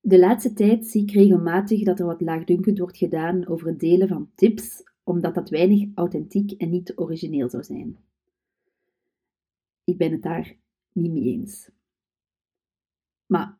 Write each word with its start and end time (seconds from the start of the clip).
De 0.00 0.18
laatste 0.18 0.52
tijd 0.52 0.86
zie 0.86 1.02
ik 1.02 1.10
regelmatig 1.10 1.84
dat 1.84 1.98
er 1.98 2.06
wat 2.06 2.20
laagdunkend 2.20 2.78
wordt 2.78 2.96
gedaan 2.96 3.46
over 3.46 3.66
het 3.66 3.80
delen 3.80 4.08
van 4.08 4.30
tips, 4.34 4.82
omdat 5.04 5.34
dat 5.34 5.48
weinig 5.48 5.88
authentiek 5.94 6.50
en 6.50 6.70
niet 6.70 6.92
origineel 6.96 7.48
zou 7.48 7.62
zijn. 7.62 7.98
Ik 9.84 9.96
ben 9.96 10.12
het 10.12 10.22
daar 10.22 10.56
niet 10.92 11.12
mee 11.12 11.22
eens. 11.22 11.70
Maar 13.26 13.58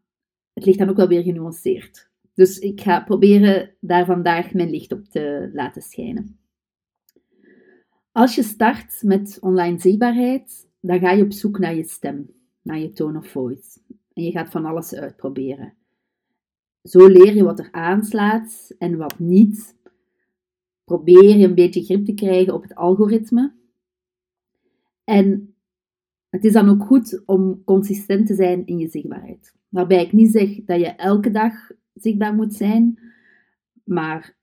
het 0.53 0.65
ligt 0.65 0.79
dan 0.79 0.89
ook 0.89 0.97
wel 0.97 1.09
weer 1.09 1.23
genuanceerd. 1.23 2.11
Dus 2.35 2.59
ik 2.59 2.81
ga 2.81 3.01
proberen 3.01 3.75
daar 3.81 4.05
vandaag 4.05 4.53
mijn 4.53 4.71
licht 4.71 4.93
op 4.93 5.05
te 5.05 5.51
laten 5.53 5.83
schijnen. 5.83 6.39
Als 8.13 8.35
je 8.35 8.43
start 8.43 9.03
met 9.03 9.39
online 9.41 9.81
zichtbaarheid, 9.81 10.69
dan 10.81 10.99
ga 10.99 11.11
je 11.11 11.23
op 11.23 11.33
zoek 11.33 11.59
naar 11.59 11.75
je 11.75 11.85
stem, 11.85 12.31
naar 12.63 12.79
je 12.79 12.93
tone 12.93 13.19
of 13.19 13.29
voice. 13.29 13.81
En 14.13 14.23
je 14.23 14.31
gaat 14.31 14.51
van 14.51 14.65
alles 14.65 14.95
uitproberen. 14.95 15.75
Zo 16.83 17.07
leer 17.07 17.35
je 17.35 17.45
wat 17.45 17.59
er 17.59 17.73
aanslaat 17.73 18.75
en 18.79 18.97
wat 18.97 19.19
niet. 19.19 19.77
Probeer 20.85 21.37
je 21.37 21.47
een 21.47 21.55
beetje 21.55 21.85
grip 21.85 22.05
te 22.05 22.15
krijgen 22.15 22.55
op 22.55 22.63
het 22.63 22.75
algoritme. 22.75 23.55
En 25.05 25.55
het 26.29 26.45
is 26.45 26.53
dan 26.53 26.69
ook 26.69 26.83
goed 26.83 27.23
om 27.27 27.65
consistent 27.65 28.27
te 28.27 28.35
zijn 28.35 28.67
in 28.67 28.79
je 28.79 28.89
zichtbaarheid. 28.89 29.55
Waarbij 29.69 30.05
ik 30.05 30.13
niet 30.13 30.31
zeg 30.31 30.65
dat 30.65 30.81
je 30.81 30.87
elke 30.87 31.31
dag 31.31 31.71
zichtbaar 31.95 32.35
moet 32.35 32.55
zijn, 32.55 32.99
maar 33.85 34.37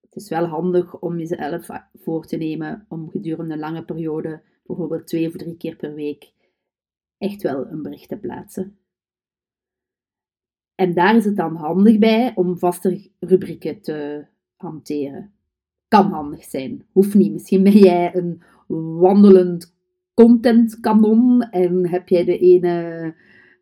het 0.00 0.16
is 0.16 0.28
wel 0.28 0.44
handig 0.44 0.98
om 0.98 1.18
jezelf 1.18 1.68
voor 1.94 2.26
te 2.26 2.36
nemen 2.36 2.86
om 2.88 3.10
gedurende 3.10 3.54
een 3.54 3.60
lange 3.60 3.84
periode, 3.84 4.42
bijvoorbeeld 4.66 5.06
twee 5.06 5.26
of 5.26 5.36
drie 5.36 5.56
keer 5.56 5.76
per 5.76 5.94
week, 5.94 6.32
echt 7.18 7.42
wel 7.42 7.66
een 7.66 7.82
bericht 7.82 8.08
te 8.08 8.16
plaatsen. 8.16 8.78
En 10.76 10.94
daar 10.94 11.16
is 11.16 11.24
het 11.24 11.36
dan 11.36 11.56
handig 11.56 11.98
bij 11.98 12.32
om 12.34 12.58
vaste 12.58 13.10
rubrieken 13.20 13.80
te 13.80 14.26
hanteren. 14.56 15.32
Kan 15.88 16.10
handig 16.10 16.44
zijn, 16.44 16.84
hoeft 16.92 17.14
niet. 17.14 17.32
Misschien 17.32 17.62
ben 17.62 17.78
jij 17.78 18.14
een 18.14 18.42
wandelend 18.98 19.74
contentkanon 20.14 21.42
en 21.42 21.88
heb 21.88 22.08
jij 22.08 22.24
de 22.24 22.38
ene 22.38 23.14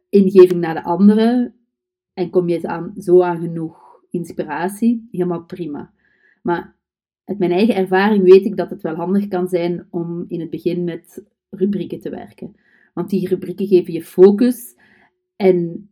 ingeving 0.09 0.61
naar 0.61 0.75
de 0.75 0.83
andere 0.83 1.53
en 2.15 2.31
kom 2.31 2.49
je 2.49 2.69
aan, 2.69 2.95
zo 2.99 3.23
aan 3.23 3.41
genoeg 3.41 4.03
inspiratie, 4.11 5.09
helemaal 5.11 5.45
prima. 5.45 5.93
Maar 6.43 6.77
uit 7.25 7.39
mijn 7.39 7.51
eigen 7.51 7.75
ervaring 7.75 8.23
weet 8.23 8.45
ik 8.45 8.57
dat 8.57 8.71
het 8.71 8.83
wel 8.83 8.95
handig 8.95 9.29
kan 9.29 9.49
zijn 9.49 9.87
om 9.91 10.25
in 10.29 10.41
het 10.41 10.51
begin 10.51 10.85
met 10.85 11.25
rubrieken 11.51 12.01
te 12.01 12.11
werken. 12.11 12.55
Want 12.95 13.11
die 13.11 13.29
rubrieken 13.29 13.67
geven 13.67 13.93
je 13.93 14.03
focus 14.03 14.77
en 15.37 15.89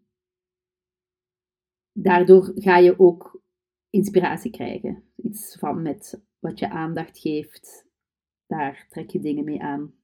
daardoor 1.92 2.52
ga 2.54 2.76
je 2.76 2.98
ook 2.98 3.42
inspiratie 3.90 4.50
krijgen. 4.50 5.02
Iets 5.16 5.56
van 5.58 5.82
met 5.82 6.22
wat 6.38 6.58
je 6.58 6.70
aandacht 6.70 7.18
geeft, 7.18 7.86
daar 8.46 8.86
trek 8.90 9.10
je 9.10 9.20
dingen 9.20 9.44
mee 9.44 9.62
aan. 9.62 9.94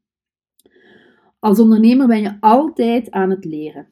Als 1.38 1.58
ondernemer 1.58 2.06
ben 2.06 2.20
je 2.20 2.36
altijd 2.40 3.10
aan 3.10 3.30
het 3.30 3.44
leren. 3.44 3.88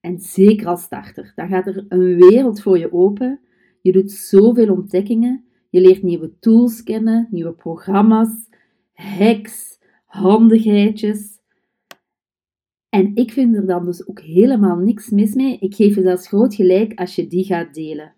En 0.00 0.20
zeker 0.20 0.66
als 0.66 0.82
starter. 0.82 1.32
Dan 1.34 1.48
gaat 1.48 1.66
er 1.66 1.84
een 1.88 2.16
wereld 2.16 2.62
voor 2.62 2.78
je 2.78 2.92
open. 2.92 3.40
Je 3.80 3.92
doet 3.92 4.10
zoveel 4.10 4.72
ontdekkingen. 4.72 5.44
Je 5.70 5.80
leert 5.80 6.02
nieuwe 6.02 6.38
tools 6.38 6.82
kennen, 6.82 7.28
nieuwe 7.30 7.52
programma's, 7.52 8.48
hacks, 8.92 9.78
handigheidjes. 10.04 11.33
En 12.94 13.10
ik 13.14 13.32
vind 13.32 13.56
er 13.56 13.66
dan 13.66 13.84
dus 13.84 14.06
ook 14.06 14.20
helemaal 14.20 14.76
niks 14.76 15.10
mis 15.10 15.34
mee. 15.34 15.58
Ik 15.58 15.74
geef 15.74 15.94
je 15.94 16.02
zelfs 16.02 16.28
groot 16.28 16.54
gelijk 16.54 16.98
als 16.98 17.14
je 17.14 17.26
die 17.26 17.44
gaat 17.44 17.74
delen. 17.74 18.14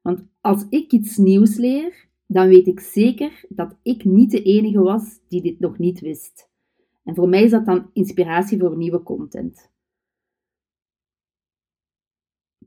Want 0.00 0.24
als 0.40 0.66
ik 0.68 0.92
iets 0.92 1.16
nieuws 1.16 1.56
leer, 1.56 2.08
dan 2.26 2.48
weet 2.48 2.66
ik 2.66 2.80
zeker 2.80 3.44
dat 3.48 3.76
ik 3.82 4.04
niet 4.04 4.30
de 4.30 4.42
enige 4.42 4.80
was 4.80 5.20
die 5.28 5.42
dit 5.42 5.60
nog 5.60 5.78
niet 5.78 6.00
wist. 6.00 6.48
En 7.04 7.14
voor 7.14 7.28
mij 7.28 7.42
is 7.42 7.50
dat 7.50 7.66
dan 7.66 7.90
inspiratie 7.92 8.58
voor 8.58 8.76
nieuwe 8.76 9.02
content. 9.02 9.70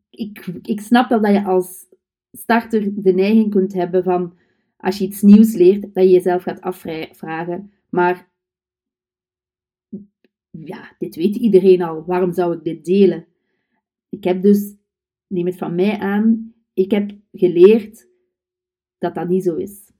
Ik, 0.09 0.45
ik 0.61 0.81
snap 0.81 1.09
wel 1.09 1.21
dat 1.21 1.33
je 1.33 1.43
als 1.43 1.85
starter 2.31 3.03
de 3.03 3.13
neiging 3.13 3.49
kunt 3.51 3.73
hebben 3.73 4.03
van, 4.03 4.37
als 4.77 4.97
je 4.97 5.05
iets 5.05 5.21
nieuws 5.21 5.53
leert, 5.53 5.81
dat 5.81 6.03
je 6.03 6.09
jezelf 6.09 6.43
gaat 6.43 6.61
afvragen, 6.61 7.71
maar 7.89 8.31
ja, 10.59 10.95
dit 10.99 11.15
weet 11.15 11.35
iedereen 11.35 11.81
al, 11.81 12.05
waarom 12.05 12.33
zou 12.33 12.55
ik 12.55 12.63
dit 12.63 12.85
delen? 12.85 13.27
Ik 14.09 14.23
heb 14.23 14.41
dus, 14.41 14.75
neem 15.27 15.45
het 15.45 15.57
van 15.57 15.75
mij 15.75 15.97
aan, 15.97 16.53
ik 16.73 16.91
heb 16.91 17.11
geleerd 17.31 18.07
dat 18.97 19.15
dat 19.15 19.27
niet 19.27 19.43
zo 19.43 19.55
is. 19.55 19.91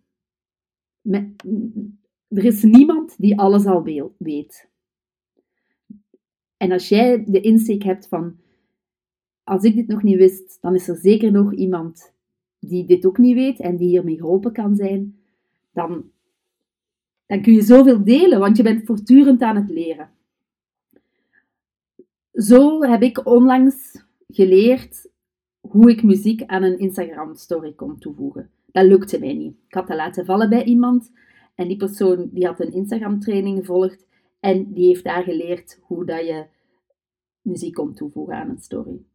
er 2.28 2.46
is 2.46 2.64
niemand 2.64 3.16
die 3.18 3.40
alles 3.40 3.66
al 3.66 3.84
weet. 4.18 4.70
En 6.58 6.72
als 6.72 6.90
jij 6.90 7.24
de 7.28 7.42
insteek 7.42 7.84
hebt 7.84 8.08
van, 8.08 8.38
als 9.44 9.64
ik 9.64 9.76
dit 9.76 9.88
nog 9.88 10.04
niet 10.04 10.18
wist, 10.18 10.58
dan 10.62 10.76
is 10.76 10.88
er 10.88 10.96
zeker 10.96 11.32
nog 11.32 11.54
iemand 11.54 12.14
die 12.60 12.86
dit 12.86 13.06
ook 13.06 13.18
niet 13.18 13.36
weet 13.36 13.60
en 13.60 13.78
die 13.78 13.88
hiermee 13.88 14.18
geholpen 14.18 14.52
kan 14.52 14.76
zijn, 14.76 15.20
dan, 15.72 16.12
dan 17.26 17.42
kun 17.42 17.54
je 17.54 17.62
zoveel 17.62 18.04
delen, 18.04 18.40
want 18.40 18.58
je 18.58 18.64
bent 18.64 18.86
voortdurend 18.86 19.42
aan 19.42 19.56
het 19.56 19.70
leren. 19.70 20.10
Zo 22.34 22.82
heb 22.82 23.02
ik 23.02 23.26
onlangs 23.26 24.04
geleerd 24.28 25.10
hoe 25.60 25.92
ik 25.92 26.04
muziek 26.04 26.44
aan 26.44 26.64
een 26.64 26.80
Instagram-story 26.80 27.74
kon 27.74 28.00
toevoegen. 28.00 28.50
Dat 28.72 28.86
lukte 28.86 29.20
mij 29.20 29.34
niet. 29.34 29.56
Ik 29.68 29.74
had 29.74 29.88
dat 29.88 29.98
laten 29.98 30.26
vallen 30.26 30.50
bij 30.50 30.64
iemand 30.64 31.12
en 31.56 31.68
die 31.68 31.78
persoon 31.78 32.30
die 32.32 32.46
had 32.46 32.60
een 32.60 32.72
Instagram-training 32.72 33.58
gevolgd 33.58 34.06
en 34.40 34.74
die 34.74 34.88
heeft 34.88 35.04
daar 35.04 35.24
geleerd 35.24 35.80
hoe 35.82 36.06
dat 36.06 36.26
je 36.26 36.46
muziek 37.42 37.74
kon 37.74 37.94
toevoegen 37.94 38.36
aan 38.36 38.50
een 38.50 38.62
story. 38.62 39.06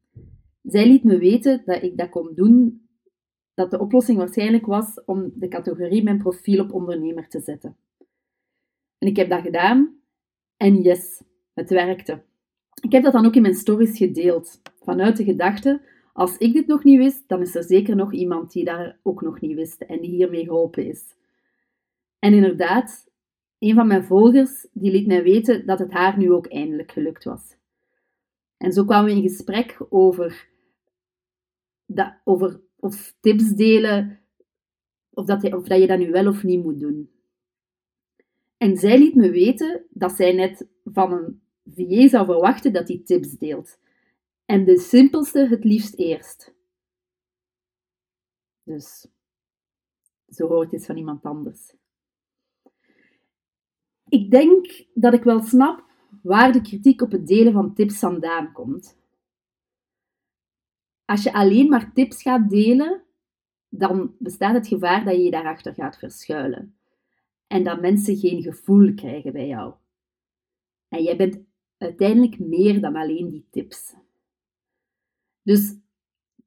Zij 0.63 0.87
liet 0.87 1.05
me 1.05 1.19
weten 1.19 1.63
dat 1.65 1.83
ik 1.83 1.97
dat 1.97 2.09
kon 2.09 2.33
doen, 2.35 2.89
dat 3.55 3.71
de 3.71 3.79
oplossing 3.79 4.19
waarschijnlijk 4.19 4.67
was 4.67 5.05
om 5.05 5.33
de 5.35 5.49
categorie 5.49 6.03
mijn 6.03 6.19
profiel 6.19 6.65
op 6.65 6.73
ondernemer 6.73 7.29
te 7.29 7.41
zetten. 7.41 7.77
En 8.99 9.09
ik 9.09 9.17
heb 9.17 9.29
dat 9.29 9.43
gedaan 9.43 10.01
en 10.57 10.83
yes, 10.83 11.23
het 11.55 11.71
werkte. 11.71 12.23
Ik 12.81 12.93
heb 12.93 13.03
dat 13.03 13.13
dan 13.13 13.27
ook 13.27 13.35
in 13.35 13.43
mijn 13.43 13.55
stories 13.55 13.97
gedeeld, 13.97 14.61
vanuit 14.81 15.17
de 15.17 15.25
gedachte, 15.25 15.81
als 16.13 16.37
ik 16.37 16.53
dit 16.53 16.67
nog 16.67 16.85
niet 16.85 16.99
wist, 16.99 17.29
dan 17.29 17.41
is 17.41 17.55
er 17.55 17.65
zeker 17.65 17.97
nog 17.97 18.13
iemand 18.13 18.53
die 18.53 18.65
daar 18.65 18.99
ook 19.03 19.23
nog 19.23 19.41
niet 19.41 19.55
wist 19.55 19.81
en 19.83 20.01
die 20.01 20.11
hiermee 20.11 20.45
geholpen 20.45 20.87
is. 20.87 21.17
En 22.19 22.35
inderdaad, 22.35 23.11
een 23.59 23.75
van 23.75 23.87
mijn 23.87 24.05
volgers 24.05 24.67
die 24.73 24.91
liet 24.91 25.07
mij 25.07 25.23
weten 25.23 25.67
dat 25.67 25.79
het 25.79 25.93
haar 25.93 26.19
nu 26.19 26.33
ook 26.33 26.47
eindelijk 26.47 26.93
gelukt 26.93 27.25
was. 27.25 27.57
En 28.57 28.73
zo 28.73 28.85
kwamen 28.85 29.11
we 29.11 29.17
in 29.17 29.29
gesprek 29.29 29.87
over, 29.89 30.49
dat, 31.87 32.15
over 32.25 32.61
of 32.77 33.17
tips 33.21 33.55
delen, 33.55 34.21
of 35.11 35.27
dat, 35.27 35.55
of 35.55 35.69
dat 35.69 35.81
je 35.81 35.87
dat 35.87 35.99
nu 35.99 36.11
wel 36.11 36.27
of 36.27 36.43
niet 36.43 36.65
moet 36.65 36.81
doen. 36.81 37.11
En 38.57 38.77
zij 38.77 38.99
liet 38.99 39.15
me 39.15 39.31
weten 39.31 39.85
dat 39.91 40.13
zij 40.13 40.33
net 40.33 40.69
van 40.85 41.13
een 41.13 41.41
VA 41.75 42.09
zou 42.09 42.25
verwachten 42.25 42.73
dat 42.73 42.89
hij 42.89 43.03
tips 43.05 43.39
deelt. 43.39 43.79
En 44.45 44.65
de 44.65 44.79
simpelste 44.79 45.47
het 45.47 45.65
liefst 45.65 45.95
eerst. 45.95 46.55
Dus, 48.63 49.07
zo 50.29 50.47
hoort 50.47 50.73
het 50.73 50.87
van 50.87 50.97
iemand 50.97 51.25
anders. 51.25 51.75
Ik 54.09 54.31
denk 54.31 54.87
dat 54.95 55.13
ik 55.13 55.23
wel 55.23 55.41
snap 55.41 55.85
waar 56.23 56.53
de 56.53 56.61
kritiek 56.61 57.03
op 57.03 57.11
het 57.11 57.27
delen 57.27 57.53
van 57.53 57.75
tips 57.75 57.99
vandaan 57.99 58.53
komt. 58.53 58.99
Als 61.05 61.23
je 61.23 61.33
alleen 61.33 61.69
maar 61.69 61.93
tips 61.93 62.23
gaat 62.23 62.51
delen, 62.51 63.05
dan 63.69 64.15
bestaat 64.19 64.55
het 64.55 64.67
gevaar 64.67 65.05
dat 65.05 65.15
je 65.15 65.23
je 65.23 65.31
daarachter 65.31 65.75
gaat 65.75 65.99
verschuilen. 65.99 66.79
En 67.47 67.65
dat 67.65 67.81
mensen 67.81 68.17
geen 68.17 68.43
gevoel 68.43 68.95
krijgen 68.95 69.33
bij 69.33 69.47
jou. 69.47 69.75
En 70.89 71.03
jij 71.03 71.17
bent 71.17 71.48
uiteindelijk 71.79 72.39
meer 72.39 72.81
dan 72.81 72.97
alleen 72.97 73.29
die 73.31 73.47
tips. 73.51 73.95
Dus 75.43 75.75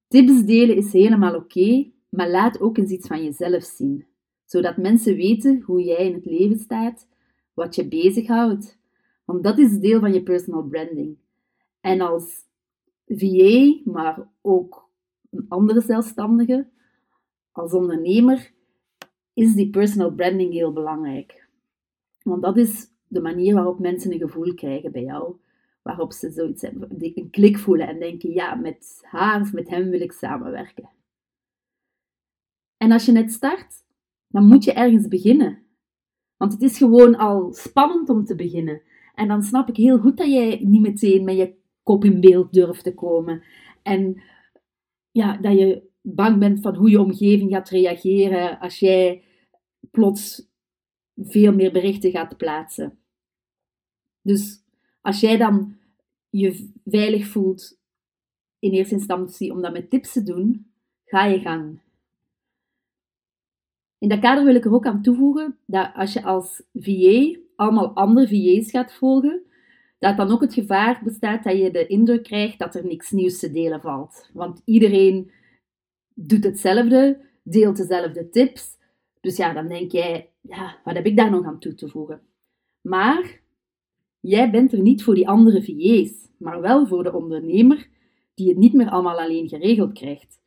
tips 0.07 0.45
delen 0.45 0.75
is 0.75 0.93
helemaal 0.93 1.35
oké, 1.35 1.91
maar 2.09 2.29
laat 2.29 2.61
ook 2.61 2.77
eens 2.77 2.91
iets 2.91 3.07
van 3.07 3.23
jezelf 3.23 3.63
zien, 3.63 4.05
zodat 4.45 4.77
mensen 4.77 5.15
weten 5.15 5.61
hoe 5.61 5.83
jij 5.83 6.05
in 6.05 6.13
het 6.13 6.25
leven 6.25 6.59
staat, 6.59 7.07
wat 7.53 7.75
je 7.75 7.87
bezighoudt. 7.87 8.79
Want 9.25 9.43
dat 9.43 9.57
is 9.57 9.79
deel 9.79 9.99
van 9.99 10.13
je 10.13 10.23
personal 10.23 10.63
branding. 10.63 11.17
En 11.81 12.01
als 12.01 12.45
VA, 13.05 13.79
maar 13.83 14.27
ook 14.41 14.89
een 15.29 15.45
andere 15.47 15.81
zelfstandige, 15.81 16.67
als 17.51 17.73
ondernemer, 17.73 18.51
is 19.33 19.53
die 19.53 19.69
personal 19.69 20.11
branding 20.11 20.53
heel 20.53 20.73
belangrijk. 20.73 21.47
Want 22.23 22.41
dat 22.41 22.57
is 22.57 22.90
de 23.11 23.21
manier 23.21 23.53
waarop 23.53 23.79
mensen 23.79 24.11
een 24.11 24.19
gevoel 24.19 24.53
krijgen 24.53 24.91
bij 24.91 25.03
jou. 25.03 25.35
waarop 25.81 26.13
ze 26.13 26.31
zoiets 26.31 26.61
hebben, 26.61 26.89
een 26.99 27.29
klik 27.31 27.57
voelen 27.57 27.87
en 27.87 27.99
denken, 27.99 28.31
ja, 28.33 28.55
met 28.55 28.99
haar 29.01 29.41
of 29.41 29.53
met 29.53 29.69
hem 29.69 29.89
wil 29.89 30.01
ik 30.01 30.11
samenwerken. 30.11 30.89
En 32.77 32.91
als 32.91 33.05
je 33.05 33.11
net 33.11 33.31
start, 33.31 33.83
dan 34.27 34.47
moet 34.47 34.63
je 34.63 34.73
ergens 34.73 35.07
beginnen. 35.07 35.63
Want 36.37 36.51
het 36.51 36.61
is 36.61 36.77
gewoon 36.77 37.15
al 37.15 37.53
spannend 37.53 38.09
om 38.09 38.25
te 38.25 38.35
beginnen. 38.35 38.81
En 39.15 39.27
dan 39.27 39.43
snap 39.43 39.69
ik 39.69 39.75
heel 39.75 39.97
goed 39.97 40.17
dat 40.17 40.27
jij 40.27 40.59
niet 40.63 40.81
meteen 40.81 41.23
met 41.23 41.35
je 41.35 41.55
kop 41.83 42.05
in 42.05 42.19
beeld 42.19 42.53
durft 42.53 42.83
te 42.83 42.93
komen. 42.93 43.43
En 43.83 44.21
ja, 45.11 45.37
dat 45.37 45.57
je 45.57 45.89
bang 46.01 46.39
bent 46.39 46.61
van 46.61 46.75
hoe 46.75 46.89
je 46.89 46.99
omgeving 46.99 47.51
gaat 47.51 47.69
reageren 47.69 48.59
als 48.59 48.79
jij 48.79 49.23
plots 49.91 50.49
veel 51.15 51.53
meer 51.53 51.71
berichten 51.71 52.11
gaat 52.11 52.37
plaatsen. 52.37 53.00
Dus 54.21 54.63
als 55.01 55.19
jij 55.19 55.37
dan 55.37 55.77
je 56.29 56.69
veilig 56.85 57.27
voelt 57.27 57.79
in 58.59 58.71
eerste 58.71 58.95
instantie 58.95 59.51
om 59.51 59.61
dat 59.61 59.73
met 59.73 59.89
tips 59.89 60.13
te 60.13 60.23
doen, 60.23 60.71
ga 61.05 61.25
je 61.25 61.39
gang. 61.39 61.79
In 63.97 64.09
dat 64.09 64.19
kader 64.19 64.45
wil 64.45 64.55
ik 64.55 64.65
er 64.65 64.73
ook 64.73 64.85
aan 64.85 65.01
toevoegen 65.01 65.57
dat 65.65 65.91
als 65.95 66.13
je 66.13 66.23
als 66.23 66.63
VA 66.73 67.39
allemaal 67.55 67.93
andere 67.93 68.27
VA's 68.27 68.69
gaat 68.69 68.93
volgen, 68.93 69.41
dat 69.99 70.17
dan 70.17 70.31
ook 70.31 70.41
het 70.41 70.53
gevaar 70.53 71.01
bestaat 71.03 71.43
dat 71.43 71.57
je 71.57 71.71
de 71.71 71.87
indruk 71.87 72.23
krijgt 72.23 72.59
dat 72.59 72.75
er 72.75 72.85
niks 72.85 73.11
nieuws 73.11 73.39
te 73.39 73.51
delen 73.51 73.81
valt. 73.81 74.29
Want 74.33 74.61
iedereen 74.65 75.31
doet 76.13 76.43
hetzelfde, 76.43 77.25
deelt 77.43 77.77
dezelfde 77.77 78.29
tips. 78.29 78.77
Dus 79.19 79.37
ja, 79.37 79.53
dan 79.53 79.67
denk 79.67 79.91
jij, 79.91 80.29
ja, 80.41 80.77
wat 80.83 80.95
heb 80.95 81.05
ik 81.05 81.17
daar 81.17 81.31
nog 81.31 81.45
aan 81.45 81.59
toe 81.59 81.73
te 81.73 81.89
voegen? 81.89 82.21
Maar 82.81 83.40
jij 84.21 84.51
bent 84.51 84.73
er 84.73 84.81
niet 84.81 85.03
voor 85.03 85.15
die 85.15 85.27
andere 85.27 85.63
VA's, 85.63 86.29
maar 86.37 86.61
wel 86.61 86.87
voor 86.87 87.03
de 87.03 87.13
ondernemer 87.13 87.89
die 88.33 88.49
het 88.49 88.57
niet 88.57 88.73
meer 88.73 88.89
allemaal 88.89 89.19
alleen 89.19 89.47
geregeld 89.47 89.93
krijgt. 89.93 90.39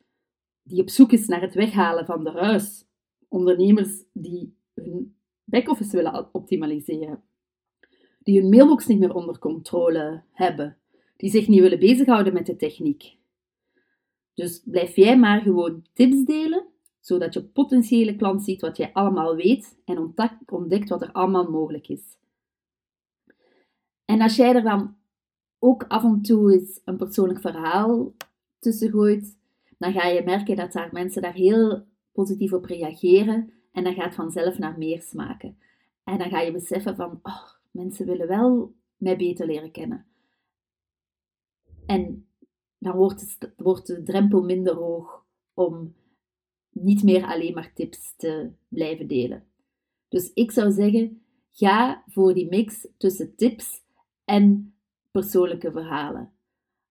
Die 0.63 0.81
op 0.81 0.89
zoek 0.89 1.11
is 1.11 1.27
naar 1.27 1.41
het 1.41 1.53
weghalen 1.53 2.05
van 2.05 2.23
de 2.23 2.31
ruis. 2.31 2.85
Ondernemers 3.27 4.03
die 4.13 4.55
hun 4.73 5.15
back-office 5.43 5.95
willen 5.95 6.29
optimaliseren. 6.31 7.23
Die 8.23 8.41
hun 8.41 8.49
mailbox 8.49 8.87
niet 8.87 8.99
meer 8.99 9.13
onder 9.13 9.39
controle 9.39 10.23
hebben. 10.31 10.77
Die 11.17 11.29
zich 11.29 11.47
niet 11.47 11.61
willen 11.61 11.79
bezighouden 11.79 12.33
met 12.33 12.45
de 12.45 12.55
techniek. 12.55 13.17
Dus 14.33 14.61
blijf 14.65 14.95
jij 14.95 15.19
maar 15.19 15.41
gewoon 15.41 15.85
tips 15.93 16.25
delen, 16.25 16.65
zodat 16.99 17.33
je 17.33 17.43
potentiële 17.43 18.15
klant 18.15 18.43
ziet 18.43 18.61
wat 18.61 18.77
jij 18.77 18.93
allemaal 18.93 19.35
weet 19.35 19.77
en 19.85 20.13
ontdekt 20.45 20.89
wat 20.89 21.01
er 21.01 21.11
allemaal 21.11 21.49
mogelijk 21.49 21.87
is. 21.87 22.17
En 24.05 24.21
als 24.21 24.35
jij 24.35 24.55
er 24.55 24.63
dan 24.63 24.95
ook 25.59 25.83
af 25.87 26.03
en 26.03 26.21
toe 26.21 26.53
eens 26.53 26.81
een 26.85 26.97
persoonlijk 26.97 27.39
verhaal 27.39 28.13
tussen 28.59 28.91
gooit, 28.91 29.37
dan 29.77 29.93
ga 29.93 30.07
je 30.07 30.23
merken 30.23 30.55
dat 30.55 30.71
daar 30.71 30.89
mensen 30.91 31.21
daar 31.21 31.33
heel 31.33 31.85
positief 32.11 32.53
op 32.53 32.65
reageren 32.65 33.53
en 33.71 33.83
dat 33.83 33.93
gaat 33.93 34.15
vanzelf 34.15 34.57
naar 34.57 34.77
meer 34.77 35.01
smaken. 35.01 35.57
En 36.03 36.17
dan 36.17 36.29
ga 36.29 36.41
je 36.41 36.51
beseffen 36.51 36.95
van, 36.95 37.19
oh, 37.23 37.49
mensen 37.71 38.05
willen 38.05 38.27
wel 38.27 38.73
mij 38.97 39.17
beter 39.17 39.45
leren 39.45 39.71
kennen. 39.71 40.05
En 41.85 42.27
dan 42.77 42.95
wordt, 42.95 43.37
wordt 43.57 43.87
de 43.87 44.03
drempel 44.03 44.43
minder 44.43 44.75
hoog 44.75 45.25
om 45.53 45.95
niet 46.69 47.03
meer 47.03 47.25
alleen 47.25 47.53
maar 47.53 47.73
tips 47.73 48.15
te 48.15 48.51
blijven 48.67 49.07
delen. 49.07 49.43
Dus 50.07 50.33
ik 50.33 50.51
zou 50.51 50.71
zeggen, 50.71 51.21
ga 51.51 52.03
voor 52.07 52.33
die 52.33 52.47
mix 52.49 52.87
tussen 52.97 53.35
tips 53.35 53.83
en 54.25 54.73
persoonlijke 55.11 55.71
verhalen. 55.71 56.31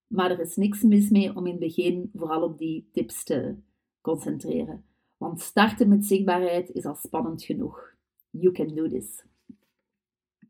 Maar 0.07 0.31
er 0.31 0.41
is 0.41 0.57
niks 0.57 0.83
mis 0.83 1.11
mee 1.11 1.37
om 1.37 1.47
in 1.47 1.51
het 1.51 1.61
begin 1.61 2.11
vooral 2.15 2.43
op 2.43 2.59
die 2.59 2.89
tips 2.93 3.25
te 3.25 3.57
concentreren. 4.01 4.85
Want 5.17 5.41
starten 5.41 5.89
met 5.89 6.05
zichtbaarheid 6.05 6.71
is 6.71 6.85
al 6.85 6.95
spannend 6.95 7.45
genoeg. 7.45 7.95
You 8.31 8.53
can 8.53 8.75
do 8.75 8.89
this. 8.89 9.25